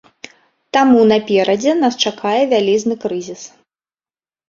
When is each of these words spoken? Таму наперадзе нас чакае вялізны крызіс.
Таму 0.77 0.99
наперадзе 1.11 1.71
нас 1.83 2.01
чакае 2.07 2.35
вялізны 2.57 3.01
крызіс. 3.07 3.49